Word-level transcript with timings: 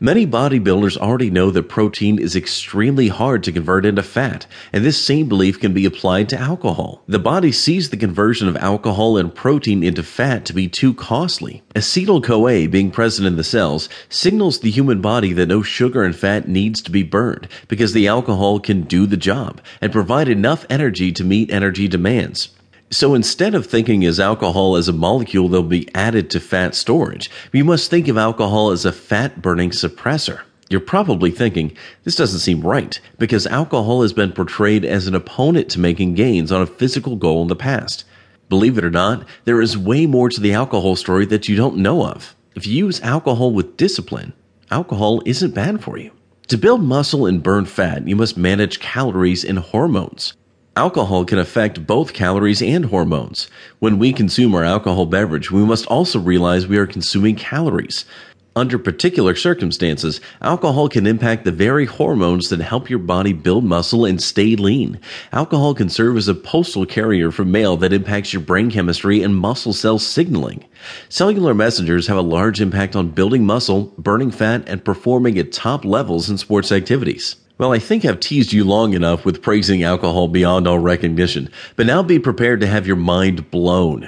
Many 0.00 0.26
bodybuilders 0.26 0.96
already 0.96 1.30
know 1.30 1.52
that 1.52 1.68
protein 1.68 2.18
is 2.18 2.34
extremely 2.34 3.06
hard 3.06 3.44
to 3.44 3.52
convert 3.52 3.86
into 3.86 4.02
fat, 4.02 4.44
and 4.72 4.84
this 4.84 4.98
same 4.98 5.28
belief 5.28 5.60
can 5.60 5.72
be 5.72 5.84
applied 5.84 6.28
to 6.30 6.36
alcohol. 6.36 7.04
The 7.06 7.20
body 7.20 7.52
sees 7.52 7.90
the 7.90 7.96
conversion 7.96 8.48
of 8.48 8.56
alcohol 8.56 9.16
and 9.16 9.32
protein 9.32 9.84
into 9.84 10.02
fat 10.02 10.44
to 10.46 10.52
be 10.52 10.66
too 10.66 10.94
costly. 10.94 11.62
Acetyl 11.76 12.24
CoA 12.24 12.66
being 12.68 12.90
present 12.90 13.28
in 13.28 13.36
the 13.36 13.44
cells 13.44 13.88
signals 14.08 14.58
the 14.58 14.70
human 14.72 15.00
body 15.00 15.32
that 15.32 15.46
no 15.46 15.62
sugar 15.62 16.02
and 16.02 16.16
fat 16.16 16.48
needs 16.48 16.82
to 16.82 16.90
be 16.90 17.04
burned 17.04 17.46
because 17.68 17.92
the 17.92 18.08
alcohol 18.08 18.58
can 18.58 18.82
do 18.82 19.06
the 19.06 19.16
job 19.16 19.60
and 19.80 19.92
provide 19.92 20.28
enough 20.28 20.66
energy 20.68 21.12
to 21.12 21.22
meet 21.22 21.52
energy 21.52 21.86
demands. 21.86 22.48
So 22.90 23.14
instead 23.14 23.54
of 23.54 23.66
thinking 23.66 24.04
as 24.04 24.20
alcohol 24.20 24.76
as 24.76 24.88
a 24.88 24.92
molecule 24.92 25.48
that 25.48 25.62
will 25.62 25.68
be 25.68 25.92
added 25.94 26.30
to 26.30 26.40
fat 26.40 26.74
storage, 26.74 27.30
you 27.52 27.64
must 27.64 27.90
think 27.90 28.08
of 28.08 28.16
alcohol 28.16 28.70
as 28.70 28.84
a 28.84 28.92
fat 28.92 29.42
burning 29.42 29.70
suppressor. 29.70 30.42
You're 30.70 30.80
probably 30.80 31.30
thinking, 31.30 31.76
this 32.04 32.16
doesn't 32.16 32.40
seem 32.40 32.60
right, 32.60 32.98
because 33.18 33.46
alcohol 33.46 34.02
has 34.02 34.12
been 34.12 34.32
portrayed 34.32 34.84
as 34.84 35.06
an 35.06 35.14
opponent 35.14 35.70
to 35.70 35.80
making 35.80 36.14
gains 36.14 36.50
on 36.52 36.62
a 36.62 36.66
physical 36.66 37.16
goal 37.16 37.42
in 37.42 37.48
the 37.48 37.56
past. 37.56 38.04
Believe 38.48 38.78
it 38.78 38.84
or 38.84 38.90
not, 38.90 39.26
there 39.44 39.60
is 39.60 39.76
way 39.76 40.06
more 40.06 40.28
to 40.28 40.40
the 40.40 40.52
alcohol 40.52 40.96
story 40.96 41.26
that 41.26 41.48
you 41.48 41.56
don't 41.56 41.78
know 41.78 42.06
of. 42.06 42.34
If 42.54 42.66
you 42.66 42.86
use 42.86 43.00
alcohol 43.00 43.52
with 43.52 43.76
discipline, 43.76 44.32
alcohol 44.70 45.22
isn't 45.26 45.54
bad 45.54 45.82
for 45.82 45.98
you. 45.98 46.12
To 46.48 46.58
build 46.58 46.82
muscle 46.82 47.26
and 47.26 47.42
burn 47.42 47.64
fat, 47.64 48.06
you 48.06 48.14
must 48.16 48.36
manage 48.36 48.78
calories 48.78 49.44
and 49.44 49.58
hormones. 49.58 50.34
Alcohol 50.76 51.24
can 51.24 51.38
affect 51.38 51.86
both 51.86 52.12
calories 52.12 52.60
and 52.60 52.86
hormones. 52.86 53.48
When 53.78 53.96
we 53.96 54.12
consume 54.12 54.56
our 54.56 54.64
alcohol 54.64 55.06
beverage, 55.06 55.48
we 55.48 55.64
must 55.64 55.86
also 55.86 56.18
realize 56.18 56.66
we 56.66 56.78
are 56.78 56.86
consuming 56.86 57.36
calories. 57.36 58.04
Under 58.56 58.76
particular 58.76 59.36
circumstances, 59.36 60.20
alcohol 60.42 60.88
can 60.88 61.06
impact 61.06 61.44
the 61.44 61.52
very 61.52 61.86
hormones 61.86 62.48
that 62.48 62.60
help 62.60 62.90
your 62.90 62.98
body 62.98 63.32
build 63.32 63.64
muscle 63.64 64.04
and 64.04 64.20
stay 64.20 64.56
lean. 64.56 64.98
Alcohol 65.32 65.74
can 65.74 65.88
serve 65.88 66.16
as 66.16 66.26
a 66.26 66.34
postal 66.34 66.86
carrier 66.86 67.30
for 67.30 67.44
mail 67.44 67.76
that 67.76 67.92
impacts 67.92 68.32
your 68.32 68.42
brain 68.42 68.68
chemistry 68.68 69.22
and 69.22 69.36
muscle 69.36 69.72
cell 69.72 70.00
signaling. 70.00 70.64
Cellular 71.08 71.54
messengers 71.54 72.08
have 72.08 72.16
a 72.16 72.22
large 72.22 72.60
impact 72.60 72.96
on 72.96 73.10
building 73.10 73.46
muscle, 73.46 73.94
burning 73.96 74.32
fat, 74.32 74.64
and 74.68 74.84
performing 74.84 75.38
at 75.38 75.52
top 75.52 75.84
levels 75.84 76.28
in 76.28 76.36
sports 76.36 76.72
activities. 76.72 77.36
Well, 77.56 77.72
I 77.72 77.78
think 77.78 78.04
I've 78.04 78.18
teased 78.18 78.52
you 78.52 78.64
long 78.64 78.94
enough 78.94 79.24
with 79.24 79.40
praising 79.40 79.84
alcohol 79.84 80.26
beyond 80.26 80.66
all 80.66 80.80
recognition, 80.80 81.48
but 81.76 81.86
now 81.86 82.02
be 82.02 82.18
prepared 82.18 82.60
to 82.62 82.66
have 82.66 82.84
your 82.84 82.96
mind 82.96 83.48
blown. 83.52 84.02